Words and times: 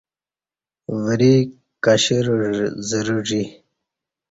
وری 1.03 1.33
کشرہ 1.83 2.35
زرہ 2.87 3.17
ژی 3.27 3.43